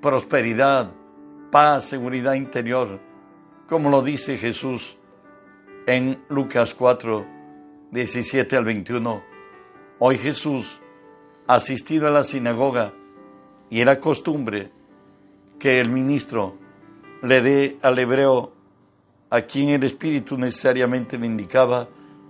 prosperidad, 0.00 0.92
paz, 1.50 1.84
seguridad 1.84 2.34
interior, 2.34 3.00
como 3.68 3.90
lo 3.90 4.02
dice 4.02 4.38
Jesús 4.38 4.96
en 5.86 6.24
Lucas 6.28 6.74
4, 6.74 7.26
17 7.90 8.56
al 8.56 8.64
21. 8.64 9.22
Hoy 9.98 10.16
Jesús, 10.16 10.80
asistido 11.46 12.08
a 12.08 12.10
la 12.10 12.24
sinagoga, 12.24 12.94
y 13.68 13.80
era 13.80 14.00
costumbre 14.00 14.72
que 15.58 15.80
el 15.80 15.90
ministro 15.90 16.61
le 17.22 17.40
dé 17.40 17.78
al 17.82 17.98
hebreo 17.98 18.52
a 19.30 19.42
quien 19.42 19.70
el 19.70 19.84
Espíritu 19.84 20.36
necesariamente 20.36 21.16
le 21.16 21.26
indicaba 21.26 21.88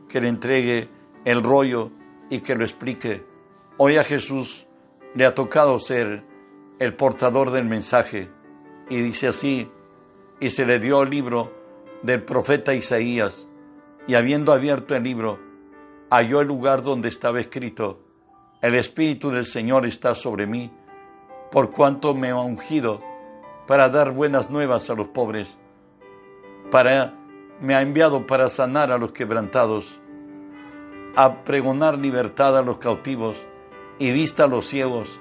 que 0.09 0.21
le 0.21 0.29
entregue 0.29 0.89
el 1.25 1.43
rollo 1.43 1.91
y 2.29 2.41
que 2.41 2.55
lo 2.55 2.65
explique. 2.65 3.25
Hoy 3.79 3.97
a 3.97 4.05
Jesús 4.05 4.67
le 5.15 5.25
ha 5.25 5.35
tocado 5.35 5.81
ser 5.81 6.23
el 6.79 6.95
portador 6.95 7.51
del 7.51 7.65
mensaje 7.65 8.31
y 8.89 9.01
dice 9.01 9.29
así, 9.29 9.71
y 10.41 10.51
se 10.51 10.67
le 10.67 10.79
dio 10.79 11.03
el 11.03 11.11
libro 11.11 11.53
del 12.03 12.23
profeta 12.23 12.75
Isaías, 12.75 13.47
y 14.07 14.15
habiendo 14.15 14.53
abierto 14.53 14.95
el 14.95 15.05
libro, 15.05 15.39
halló 16.11 16.41
el 16.41 16.49
lugar 16.49 16.83
donde 16.83 17.09
estaba 17.09 17.41
escrito, 17.41 18.01
el 18.61 18.75
Espíritu 18.75 19.31
del 19.31 19.47
Señor 19.47 19.87
está 19.87 20.15
sobre 20.15 20.47
mí, 20.47 20.71
por 21.51 21.71
cuanto 21.71 22.15
me 22.15 22.31
ha 22.31 22.37
ungido 22.37 23.12
para 23.67 23.89
dar 23.89 24.13
buenas 24.13 24.51
nuevas 24.51 24.89
a 24.91 24.95
los 24.95 25.09
pobres, 25.09 25.59
para 26.71 27.15
me 27.61 27.75
ha 27.75 27.83
enviado 27.83 28.27
para 28.27 28.49
sanar 28.49 28.91
a 28.91 28.99
los 28.99 29.13
quebrantados, 29.13 30.01
a 31.15 31.45
pregonar 31.45 31.99
libertad 31.99 32.59
a 32.59 32.63
los 32.63 32.79
cautivos 32.79 33.47
y 33.99 34.11
vista 34.11 34.45
a 34.45 34.49
los 34.49 34.67
ciegos, 34.67 35.21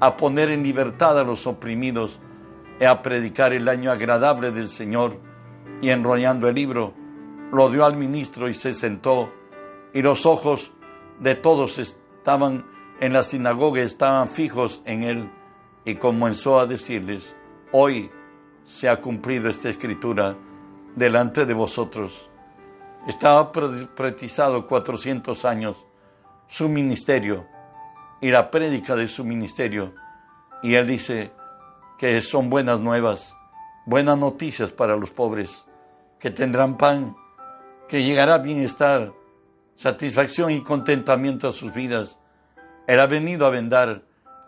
a 0.00 0.16
poner 0.16 0.50
en 0.50 0.62
libertad 0.62 1.18
a 1.18 1.24
los 1.24 1.46
oprimidos, 1.46 2.20
a 2.86 3.02
predicar 3.02 3.52
el 3.52 3.68
año 3.68 3.90
agradable 3.90 4.50
del 4.50 4.68
Señor. 4.68 5.18
Y 5.82 5.90
enrollando 5.90 6.48
el 6.48 6.54
libro, 6.54 6.94
lo 7.52 7.68
dio 7.68 7.84
al 7.84 7.96
ministro 7.96 8.48
y 8.48 8.54
se 8.54 8.72
sentó, 8.72 9.32
y 9.92 10.02
los 10.02 10.24
ojos 10.24 10.72
de 11.20 11.34
todos 11.34 11.78
estaban 11.78 12.64
en 13.00 13.12
la 13.12 13.22
sinagoga 13.22 13.82
estaban 13.82 14.28
fijos 14.28 14.82
en 14.84 15.02
él 15.02 15.30
y 15.84 15.96
comenzó 15.96 16.58
a 16.58 16.66
decirles, 16.66 17.34
hoy 17.76 18.08
se 18.64 18.88
ha 18.88 19.00
cumplido 19.00 19.50
esta 19.50 19.68
escritura 19.68 20.36
delante 20.94 21.44
de 21.44 21.54
vosotros. 21.54 22.30
Estaba 23.08 23.50
profetizado 23.50 24.68
400 24.68 25.44
años 25.44 25.84
su 26.46 26.68
ministerio 26.68 27.48
y 28.20 28.30
la 28.30 28.48
prédica 28.48 28.94
de 28.94 29.08
su 29.08 29.24
ministerio. 29.24 29.92
Y 30.62 30.76
él 30.76 30.86
dice 30.86 31.32
que 31.98 32.20
son 32.20 32.48
buenas 32.48 32.78
nuevas, 32.78 33.34
buenas 33.86 34.18
noticias 34.18 34.70
para 34.70 34.96
los 34.96 35.10
pobres, 35.10 35.66
que 36.20 36.30
tendrán 36.30 36.78
pan, 36.78 37.16
que 37.88 38.04
llegará 38.04 38.38
bienestar, 38.38 39.12
satisfacción 39.74 40.52
y 40.52 40.62
contentamiento 40.62 41.48
a 41.48 41.52
sus 41.52 41.74
vidas. 41.74 42.18
Él 42.86 43.00
ha 43.00 43.08
venido 43.08 43.46
a 43.46 43.50
vendar 43.50 44.04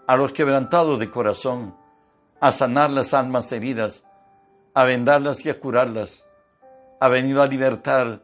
a 0.07 0.17
los 0.17 0.31
quebrantados 0.31 1.01
de 1.01 1.11
corazón, 1.11 1.75
a 2.41 2.53
sanar 2.53 2.91
las 2.91 3.15
almas 3.15 3.51
heridas, 3.53 4.05
a 4.75 4.85
vendarlas 4.85 5.45
y 5.45 5.51
a 5.51 5.59
curarlas. 5.59 6.27
Ha 7.01 7.09
venido 7.09 7.43
a 7.43 7.47
libertar 7.47 8.23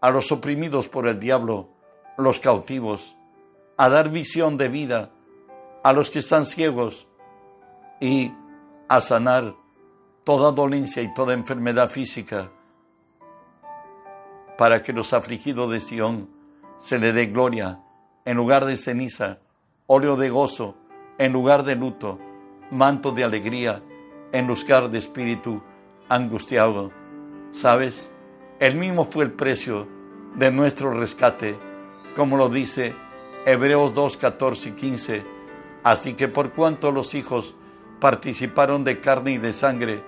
a 0.00 0.10
los 0.10 0.32
oprimidos 0.32 0.88
por 0.88 1.06
el 1.06 1.20
diablo, 1.20 1.68
los 2.16 2.40
cautivos, 2.40 3.16
a 3.76 3.88
dar 3.88 4.10
visión 4.10 4.56
de 4.56 4.68
vida 4.68 5.10
a 5.82 5.92
los 5.92 6.10
que 6.10 6.20
están 6.20 6.44
ciegos 6.44 7.06
y 8.00 8.32
a 8.88 9.00
sanar 9.00 9.54
toda 10.24 10.52
dolencia 10.52 11.02
y 11.02 11.12
toda 11.14 11.34
enfermedad 11.34 11.90
física, 11.90 12.50
para 14.58 14.82
que 14.82 14.92
los 14.92 15.12
afligidos 15.12 15.70
de 15.70 15.80
Sión 15.80 16.28
se 16.76 16.98
le 16.98 17.12
dé 17.12 17.26
gloria 17.26 17.80
en 18.24 18.36
lugar 18.36 18.64
de 18.64 18.76
ceniza, 18.76 19.38
óleo 19.86 20.16
de 20.16 20.30
gozo 20.30 20.76
en 21.18 21.32
lugar 21.32 21.64
de 21.64 21.76
luto, 21.76 22.18
manto 22.70 23.12
de 23.12 23.24
alegría 23.24 23.82
en 24.32 24.46
lugar 24.46 24.90
de 24.90 24.98
espíritu 24.98 25.62
angustiado. 26.08 26.92
¿Sabes? 27.52 28.10
El 28.58 28.76
mismo 28.76 29.04
fue 29.04 29.24
el 29.24 29.32
precio 29.32 29.88
de 30.36 30.52
nuestro 30.52 30.92
rescate, 30.92 31.58
como 32.14 32.36
lo 32.36 32.48
dice 32.48 32.94
Hebreos 33.46 33.94
2, 33.94 34.16
14 34.16 34.68
y 34.68 34.72
15. 34.72 35.24
Así 35.82 36.14
que 36.14 36.28
por 36.28 36.52
cuanto 36.52 36.92
los 36.92 37.14
hijos 37.14 37.56
participaron 38.00 38.84
de 38.84 39.00
carne 39.00 39.32
y 39.32 39.38
de 39.38 39.52
sangre, 39.52 40.02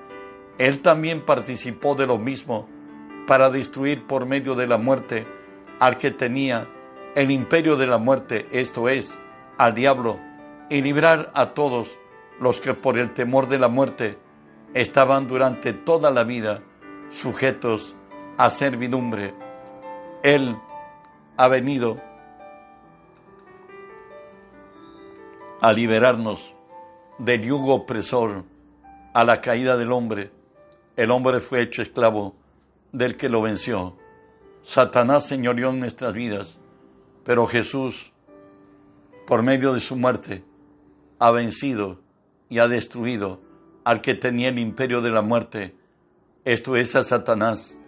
Él 0.58 0.80
también 0.80 1.22
participó 1.22 1.94
de 1.94 2.06
lo 2.06 2.18
mismo 2.18 2.68
para 3.26 3.50
destruir 3.50 4.06
por 4.06 4.26
medio 4.26 4.54
de 4.54 4.66
la 4.66 4.78
muerte 4.78 5.26
al 5.80 5.96
que 5.96 6.10
tenía 6.10 6.68
el 7.14 7.30
imperio 7.30 7.76
de 7.76 7.86
la 7.86 7.98
muerte, 7.98 8.46
esto 8.52 8.88
es, 8.88 9.18
al 9.58 9.74
diablo, 9.74 10.18
y 10.70 10.80
librar 10.80 11.30
a 11.34 11.50
todos 11.50 11.98
los 12.42 12.60
que 12.60 12.74
por 12.74 12.98
el 12.98 13.14
temor 13.14 13.46
de 13.46 13.56
la 13.56 13.68
muerte 13.68 14.18
estaban 14.74 15.28
durante 15.28 15.72
toda 15.72 16.10
la 16.10 16.24
vida 16.24 16.60
sujetos 17.08 17.94
a 18.36 18.50
servidumbre. 18.50 19.32
Él 20.24 20.58
ha 21.36 21.46
venido 21.46 22.00
a 25.60 25.72
liberarnos 25.72 26.52
del 27.18 27.42
yugo 27.42 27.74
opresor, 27.74 28.42
a 29.14 29.22
la 29.22 29.40
caída 29.40 29.76
del 29.76 29.92
hombre. 29.92 30.32
El 30.96 31.12
hombre 31.12 31.38
fue 31.38 31.60
hecho 31.60 31.80
esclavo 31.80 32.34
del 32.90 33.16
que 33.16 33.28
lo 33.28 33.40
venció. 33.40 33.96
Satanás 34.64 35.28
señoreó 35.28 35.70
en 35.70 35.78
nuestras 35.78 36.12
vidas, 36.12 36.58
pero 37.22 37.46
Jesús, 37.46 38.12
por 39.28 39.44
medio 39.44 39.74
de 39.74 39.80
su 39.80 39.94
muerte, 39.94 40.44
ha 41.20 41.30
vencido 41.30 42.01
y 42.52 42.58
ha 42.58 42.68
destruido 42.68 43.40
al 43.82 44.02
que 44.02 44.14
tenía 44.14 44.50
el 44.50 44.58
imperio 44.58 45.00
de 45.00 45.08
la 45.10 45.22
muerte, 45.22 45.74
esto 46.44 46.76
es 46.76 46.94
a 46.94 47.02
Satanás. 47.02 47.78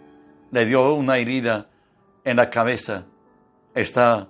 Le 0.49 0.65
dio 0.65 0.95
una 0.95 1.19
herida 1.19 1.69
en 2.23 2.37
la 2.37 2.49
cabeza, 2.49 3.05
está 3.75 4.27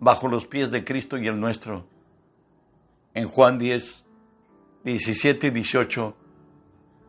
bajo 0.00 0.26
los 0.26 0.44
pies 0.44 0.72
de 0.72 0.82
Cristo 0.82 1.18
y 1.18 1.28
el 1.28 1.38
nuestro. 1.38 1.86
En 3.14 3.28
Juan 3.28 3.60
10, 3.60 4.04
17 4.82 5.46
y 5.46 5.50
18, 5.50 6.16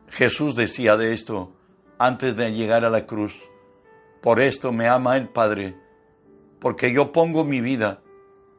Jesús 0.10 0.56
decía 0.56 0.98
de 0.98 1.14
esto 1.14 1.56
antes 1.98 2.36
de 2.36 2.52
llegar 2.52 2.86
a 2.86 2.92
la 2.92 3.08
cruz, 3.08 3.44
por 4.22 4.40
esto 4.40 4.72
me 4.72 4.88
ama 4.88 5.18
el 5.18 5.30
Padre, 5.30 5.76
porque 6.60 6.94
yo 6.94 7.12
pongo 7.12 7.44
mi 7.44 7.60
vida 7.60 8.04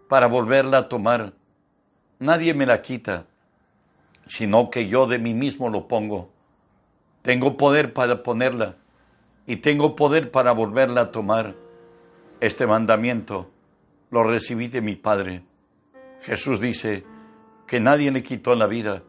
para 0.09 0.26
volverla 0.26 0.78
a 0.78 0.88
tomar. 0.88 1.35
Nadie 2.18 2.52
me 2.52 2.66
la 2.66 2.83
quita 2.83 3.28
sino 4.28 4.70
que 4.70 4.86
yo 4.86 5.06
de 5.06 5.18
mí 5.18 5.34
mismo 5.34 5.68
lo 5.70 5.88
pongo. 5.88 6.30
Tengo 7.22 7.56
poder 7.56 7.92
para 7.92 8.22
ponerla 8.22 8.76
y 9.46 9.56
tengo 9.56 9.96
poder 9.96 10.30
para 10.30 10.52
volverla 10.52 11.00
a 11.00 11.10
tomar. 11.10 11.56
Este 12.40 12.66
mandamiento 12.66 13.50
lo 14.10 14.22
recibí 14.22 14.68
de 14.68 14.82
mi 14.82 14.94
Padre. 14.94 15.42
Jesús 16.20 16.60
dice 16.60 17.04
que 17.66 17.80
nadie 17.80 18.10
le 18.10 18.22
quitó 18.22 18.54
la 18.54 18.66
vida. 18.66 19.02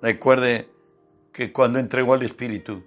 Recuerde 0.00 0.68
que 1.32 1.52
cuando 1.52 1.78
entregó 1.78 2.14
al 2.14 2.22
Espíritu, 2.22 2.84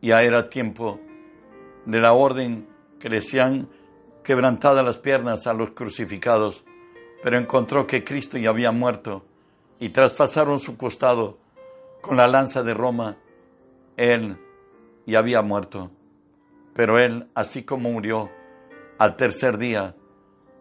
ya 0.00 0.22
era 0.22 0.48
tiempo 0.48 1.00
de 1.84 2.00
la 2.00 2.12
orden 2.12 2.68
que 3.00 3.08
le 3.08 3.20
sean 3.20 3.68
quebrantadas 4.22 4.84
las 4.84 4.98
piernas 4.98 5.46
a 5.46 5.52
los 5.52 5.70
crucificados 5.70 6.64
pero 7.26 7.38
encontró 7.38 7.88
que 7.88 8.04
Cristo 8.04 8.38
ya 8.38 8.50
había 8.50 8.70
muerto 8.70 9.24
y 9.80 9.88
traspasaron 9.88 10.60
su 10.60 10.76
costado 10.76 11.38
con 12.00 12.16
la 12.16 12.28
lanza 12.28 12.62
de 12.62 12.72
Roma. 12.72 13.16
Él 13.96 14.38
ya 15.06 15.18
había 15.18 15.42
muerto, 15.42 15.90
pero 16.72 17.00
él, 17.00 17.26
así 17.34 17.64
como 17.64 17.90
murió 17.90 18.30
al 18.98 19.16
tercer 19.16 19.58
día, 19.58 19.96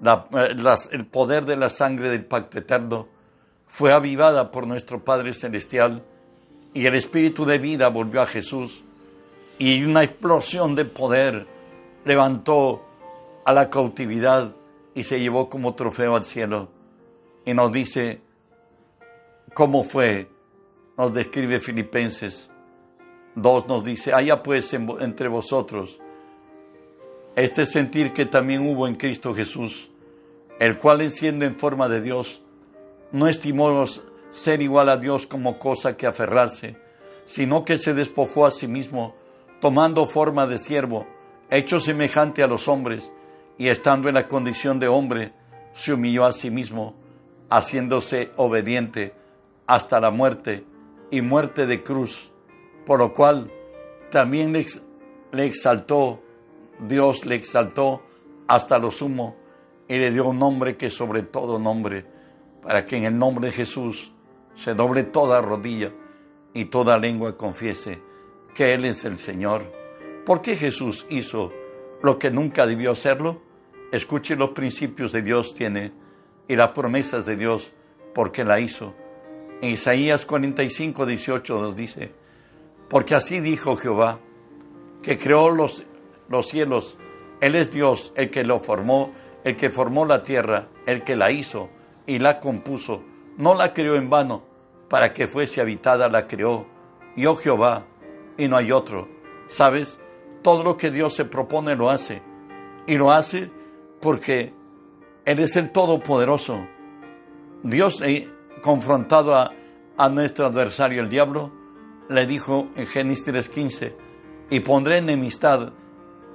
eh, 0.04 0.56
el 0.92 1.06
poder 1.06 1.46
de 1.46 1.56
la 1.56 1.70
sangre 1.70 2.10
del 2.10 2.26
pacto 2.26 2.58
eterno 2.58 3.10
fue 3.68 3.94
avivada 3.94 4.50
por 4.50 4.66
nuestro 4.66 5.06
Padre 5.06 5.36
Celestial 5.36 6.02
y 6.74 6.88
el 6.88 6.96
espíritu 6.96 7.46
de 7.46 7.60
vida 7.60 7.90
volvió 7.90 8.24
a 8.24 8.26
Jesús 8.26 8.84
y 9.60 9.84
una 9.84 10.02
explosión 10.02 10.74
de 10.74 10.86
poder 10.86 11.46
levantó 12.06 12.84
a 13.46 13.54
la 13.54 13.70
cautividad 13.70 14.56
y 14.96 15.04
se 15.04 15.20
llevó 15.20 15.50
como 15.50 15.76
trofeo 15.76 16.16
al 16.16 16.24
cielo. 16.24 16.70
Y 17.46 17.54
nos 17.54 17.72
dice 17.72 18.22
cómo 19.54 19.84
fue, 19.84 20.30
nos 20.98 21.14
describe 21.14 21.60
Filipenses 21.60 22.50
2, 23.36 23.68
nos 23.68 23.84
dice, 23.84 24.14
haya 24.14 24.42
pues 24.42 24.74
entre 24.74 25.28
vosotros 25.28 26.00
este 27.36 27.66
sentir 27.66 28.14
que 28.14 28.26
también 28.26 28.68
hubo 28.68 28.88
en 28.88 28.96
Cristo 28.96 29.36
Jesús, 29.36 29.92
el 30.60 30.78
cual 30.80 31.10
siendo 31.12 31.46
en 31.46 31.58
forma 31.58 31.90
de 31.90 32.02
Dios, 32.02 32.42
no 33.12 33.28
estimó 33.28 33.86
ser 34.32 34.62
igual 34.62 34.90
a 34.90 34.98
Dios 34.98 35.28
como 35.28 35.60
cosa 35.60 35.98
que 35.98 36.08
aferrarse, 36.08 36.78
sino 37.26 37.66
que 37.66 37.78
se 37.78 37.94
despojó 37.94 38.46
a 38.46 38.52
sí 38.52 38.68
mismo, 38.68 39.16
tomando 39.60 40.06
forma 40.06 40.48
de 40.48 40.60
siervo, 40.60 41.08
hecho 41.50 41.80
semejante 41.80 42.42
a 42.42 42.48
los 42.48 42.68
hombres, 42.68 43.12
y 43.58 43.68
estando 43.68 44.10
en 44.10 44.16
la 44.16 44.28
condición 44.28 44.80
de 44.80 44.88
hombre, 44.88 45.34
se 45.74 45.94
humilló 45.94 46.26
a 46.26 46.34
sí 46.34 46.50
mismo, 46.50 46.96
haciéndose 47.50 48.32
obediente 48.38 49.14
hasta 49.68 50.00
la 50.00 50.12
muerte 50.12 50.66
y 51.12 51.22
muerte 51.22 51.66
de 51.66 51.84
cruz, 51.84 52.32
por 52.86 53.00
lo 53.00 53.14
cual 53.14 53.52
también 54.12 54.54
le, 54.54 54.66
exaltó, 55.46 56.22
Dios 56.80 57.26
le 57.26 57.36
exaltó 57.36 58.04
hasta 58.48 58.80
lo 58.80 58.92
sumo 58.92 59.36
y 59.88 59.98
le 59.98 60.12
dio 60.12 60.26
un 60.26 60.40
nombre 60.40 60.78
que 60.78 60.90
sobre 60.90 61.24
todo 61.24 61.60
nombre, 61.60 62.06
para 62.62 62.86
que 62.86 62.98
en 62.98 63.04
el 63.04 63.18
nombre 63.18 63.48
de 63.48 63.54
Jesús 63.54 64.12
se 64.56 64.74
doble 64.74 65.04
toda 65.04 65.42
rodilla 65.42 65.92
y 66.54 66.66
toda 66.66 66.98
lengua 66.98 67.38
confiese 67.38 68.02
que 68.54 68.74
Él 68.74 68.86
es 68.86 69.04
el 69.06 69.18
Señor. 69.18 69.72
¿Por 70.26 70.42
qué 70.42 70.56
Jesús 70.56 71.06
hizo 71.10 71.52
lo 72.02 72.18
que 72.18 72.32
nunca 72.32 72.66
debió 72.66 72.92
hacerlo? 72.92 73.42
Escuche 73.96 74.36
los 74.36 74.50
principios 74.50 75.14
de 75.14 75.22
Dios 75.22 75.54
tiene 75.54 75.94
y 76.50 76.58
las 76.58 76.72
promesas 76.72 77.26
de 77.26 77.38
Dios 77.38 77.72
porque 78.14 78.44
la 78.44 78.60
hizo. 78.60 78.94
En 79.62 79.70
Isaías 79.70 80.26
45, 80.26 81.06
18 81.06 81.62
nos 81.62 81.78
dice, 81.78 82.12
porque 82.90 83.16
así 83.16 83.40
dijo 83.40 83.78
Jehová, 83.78 84.20
que 85.02 85.18
creó 85.18 85.50
los, 85.50 85.86
los 86.28 86.46
cielos, 86.50 86.98
Él 87.40 87.56
es 87.56 87.72
Dios, 87.72 88.12
el 88.18 88.32
que 88.32 88.44
lo 88.44 88.60
formó, 88.60 89.14
el 89.46 89.56
que 89.56 89.70
formó 89.70 90.06
la 90.06 90.24
tierra, 90.24 90.68
el 90.86 91.06
que 91.06 91.16
la 91.16 91.32
hizo 91.32 91.70
y 92.06 92.20
la 92.20 92.42
compuso. 92.42 93.02
No 93.38 93.56
la 93.56 93.74
creó 93.74 93.96
en 93.96 94.10
vano, 94.10 94.44
para 94.90 95.14
que 95.14 95.30
fuese 95.30 95.62
habitada 95.62 96.10
la 96.10 96.28
creó. 96.28 96.68
Yo 97.16 97.38
Jehová, 97.38 97.86
y 98.38 98.50
no 98.50 98.58
hay 98.58 98.74
otro. 98.74 99.08
¿Sabes? 99.48 100.00
Todo 100.42 100.66
lo 100.66 100.76
que 100.76 100.92
Dios 100.92 101.14
se 101.14 101.24
propone 101.24 101.78
lo 101.78 101.90
hace. 101.90 102.22
Y 102.88 102.98
lo 102.98 103.14
hace 103.14 103.55
porque 104.06 104.54
Él 105.26 105.40
es 105.40 105.56
el 105.56 105.72
Todopoderoso. 105.72 106.68
Dios, 107.64 108.04
eh, 108.04 108.28
confrontado 108.62 109.34
a, 109.34 109.52
a 109.98 110.10
nuestro 110.10 110.46
adversario, 110.46 111.02
el 111.02 111.10
diablo, 111.10 111.52
le 112.08 112.28
dijo 112.28 112.68
en 112.76 112.86
Génesis 112.86 113.26
3:15, 113.26 113.96
y 114.52 114.60
pondré 114.60 115.00
enemistad 115.00 115.74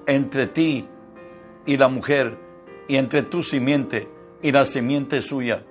entre 0.09 0.49
ti 0.49 0.89
y 1.65 1.77
la 1.77 1.87
mujer, 1.87 2.41
y 2.89 2.97
entre 2.97 3.23
tu 3.23 3.41
simiente 3.41 4.09
y 4.43 4.51
la 4.51 4.65
simiente 4.65 5.23
suya. 5.23 5.63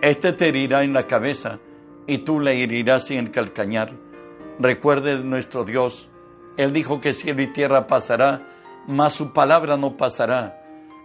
Este 0.00 0.32
te 0.32 0.48
herirá 0.48 0.82
en 0.82 0.94
la 0.94 1.06
cabeza, 1.06 1.58
y 2.06 2.18
tú 2.18 2.40
le 2.40 2.62
herirás 2.62 3.10
en 3.10 3.18
el 3.18 3.30
calcañar. 3.30 3.92
Recuerde 4.58 5.22
nuestro 5.22 5.64
Dios. 5.64 6.08
Él 6.56 6.72
dijo 6.72 7.02
que 7.02 7.12
cielo 7.12 7.42
y 7.42 7.48
tierra 7.48 7.86
pasará, 7.86 8.40
mas 8.88 9.12
su 9.12 9.34
palabra 9.34 9.76
no 9.76 9.98
pasará. 9.98 10.63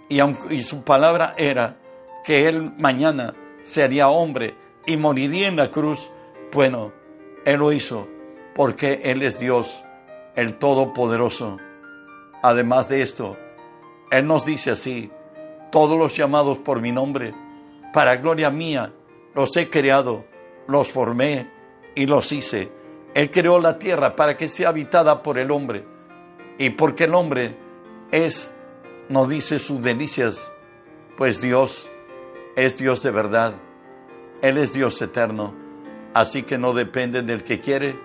Y, 0.09 0.19
y 0.53 0.61
su 0.61 0.83
palabra 0.83 1.35
era 1.37 1.77
que 2.23 2.47
él 2.47 2.73
mañana 2.77 3.33
sería 3.63 4.09
hombre 4.09 4.55
y 4.85 4.97
moriría 4.97 5.47
en 5.47 5.55
la 5.55 5.71
cruz. 5.71 6.11
Bueno, 6.51 6.91
él 7.45 7.59
lo 7.59 7.71
hizo 7.71 8.07
porque 8.55 9.01
él 9.05 9.21
es 9.21 9.39
Dios, 9.39 9.83
el 10.35 10.57
Todopoderoso. 10.57 11.57
Además 12.41 12.89
de 12.89 13.01
esto, 13.01 13.37
él 14.11 14.25
nos 14.27 14.45
dice 14.45 14.71
así, 14.71 15.11
todos 15.71 15.97
los 15.97 16.15
llamados 16.15 16.57
por 16.57 16.81
mi 16.81 16.91
nombre, 16.91 17.33
para 17.93 18.17
gloria 18.17 18.49
mía, 18.49 18.91
los 19.35 19.55
he 19.55 19.69
creado, 19.69 20.25
los 20.67 20.91
formé 20.91 21.49
y 21.95 22.05
los 22.05 22.31
hice. 22.31 22.71
Él 23.13 23.31
creó 23.31 23.59
la 23.59 23.79
tierra 23.79 24.15
para 24.15 24.37
que 24.37 24.47
sea 24.47 24.69
habitada 24.69 25.23
por 25.23 25.37
el 25.37 25.51
hombre. 25.51 25.85
Y 26.57 26.71
porque 26.71 27.05
el 27.05 27.15
hombre 27.15 27.55
es, 28.11 28.51
no 29.09 29.27
dice 29.27 29.57
sus 29.57 29.81
delicias, 29.81 30.51
pues 31.17 31.41
Dios 31.41 31.89
es 32.55 32.77
Dios 32.77 33.01
de 33.01 33.11
verdad. 33.11 33.55
Él 34.41 34.57
es 34.57 34.71
Dios 34.71 35.01
eterno. 35.01 35.55
Así 36.13 36.43
que 36.43 36.57
no 36.57 36.73
depende 36.73 37.23
del 37.23 37.43
que 37.43 37.59
quiere 37.59 37.99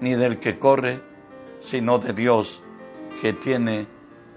ni 0.00 0.14
del 0.14 0.38
que 0.38 0.58
corre, 0.58 1.00
sino 1.60 1.98
de 1.98 2.12
Dios 2.12 2.62
que 3.20 3.32
tiene 3.32 3.86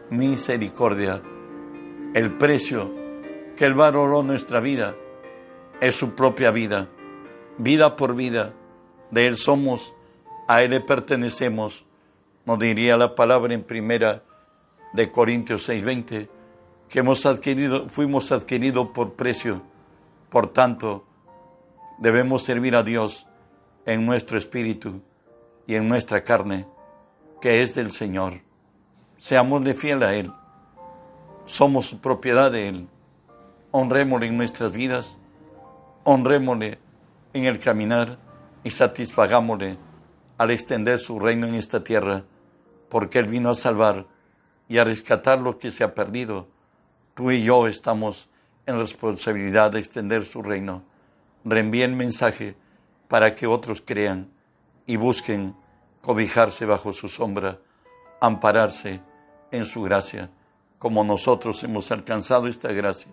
misericordia. 0.10 1.22
El 2.14 2.38
precio 2.38 2.92
que 3.58 3.66
Él 3.66 3.74
valoró 3.74 4.24
nuestra 4.24 4.62
vida 4.62 4.96
es 5.82 5.96
su 5.96 6.16
propia 6.16 6.52
vida, 6.52 6.88
vida 7.58 7.98
por 7.98 8.16
vida. 8.16 8.54
De 9.12 9.28
Él 9.28 9.36
somos, 9.36 9.94
a 10.48 10.64
Él 10.64 10.72
le 10.72 10.80
pertenecemos. 10.80 11.86
Nos 12.46 12.58
diría 12.58 12.96
la 12.96 13.16
palabra 13.16 13.54
en 13.54 13.64
primera 13.64 14.24
de 14.94 15.12
Corintios 15.12 15.68
6:20, 15.68 16.30
que 16.88 17.00
hemos 17.00 17.26
adquirido, 17.26 17.88
fuimos 17.90 18.32
adquiridos 18.32 18.90
por 18.90 19.14
precio. 19.14 19.62
Por 20.30 20.48
tanto, 20.48 21.06
debemos 21.98 22.44
servir 22.44 22.76
a 22.76 22.84
Dios 22.84 23.28
en 23.86 24.06
nuestro 24.06 24.38
espíritu 24.38 25.02
y 25.68 25.76
en 25.76 25.88
nuestra 25.88 26.24
carne, 26.24 26.66
que 27.42 27.62
es 27.62 27.76
del 27.76 27.92
Señor. 27.92 28.42
Seámosle 29.18 29.74
fiel 29.76 30.04
a 30.04 30.16
Él. 30.16 30.32
Somos 31.46 31.94
propiedad 31.96 32.52
de 32.52 32.70
Él. 32.70 32.88
Honrémosle 33.72 34.28
en 34.28 34.38
nuestras 34.38 34.72
vidas, 34.72 35.18
honrémosle 36.04 36.80
en 37.34 37.46
el 37.46 37.60
caminar 37.60 38.18
y 38.64 38.72
satisfagámosle 38.72 39.78
al 40.38 40.52
extender 40.52 41.00
su 41.00 41.20
reino 41.20 41.46
en 41.48 41.56
esta 41.56 41.84
tierra, 41.84 42.24
porque 42.90 43.20
Él 43.20 43.28
vino 43.28 43.52
a 43.52 43.56
salvar 43.56 44.08
y 44.70 44.78
a 44.78 44.86
rescatar 44.86 45.40
lo 45.40 45.58
que 45.58 45.72
se 45.72 45.84
ha 45.84 45.94
perdido. 45.94 46.48
Tú 47.16 47.32
y 47.32 47.44
yo 47.44 47.68
estamos 47.68 48.30
en 48.66 48.80
responsabilidad 48.80 49.72
de 49.72 49.80
extender 49.80 50.24
su 50.24 50.42
reino. 50.42 50.84
Reenvíe 51.44 51.82
el 51.82 51.96
mensaje 51.96 52.56
para 53.08 53.36
que 53.36 53.48
otros 53.48 53.84
crean 53.86 54.30
y 54.86 54.96
busquen 54.96 55.56
cobijarse 56.02 56.66
bajo 56.66 56.94
su 56.94 57.10
sombra, 57.10 57.60
ampararse 58.22 59.02
en 59.52 59.66
su 59.66 59.82
gracia, 59.82 60.30
como 60.78 61.04
nosotros 61.04 61.64
hemos 61.64 61.92
alcanzado 61.92 62.48
esta 62.48 62.72
gracia, 62.72 63.12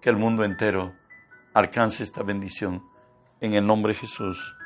que 0.00 0.08
el 0.08 0.16
mundo 0.16 0.44
entero 0.44 0.94
alcance 1.52 2.02
esta 2.02 2.22
bendición. 2.22 2.82
En 3.40 3.52
el 3.52 3.66
nombre 3.66 3.92
de 3.92 3.98
Jesús. 3.98 4.56